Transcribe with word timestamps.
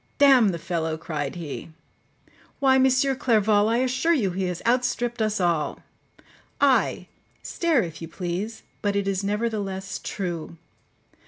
"D—n 0.17 0.47
the 0.47 0.57
fellow!" 0.57 0.97
cried 0.97 1.35
he; 1.35 1.69
"why, 2.59 2.77
M. 2.77 2.87
Clerval, 3.19 3.69
I 3.69 3.77
assure 3.77 4.15
you 4.15 4.31
he 4.31 4.45
has 4.45 4.63
outstript 4.65 5.21
us 5.21 5.39
all. 5.39 5.83
Ay, 6.59 7.05
stare 7.43 7.83
if 7.83 8.01
you 8.01 8.07
please; 8.07 8.63
but 8.81 8.95
it 8.95 9.07
is 9.07 9.23
nevertheless 9.23 9.99
true. 10.03 10.57